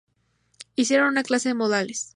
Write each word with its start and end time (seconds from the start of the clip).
Hicieron 0.75 1.09
una 1.09 1.21
clase 1.21 1.49
de 1.49 1.53
Modales. 1.53 2.09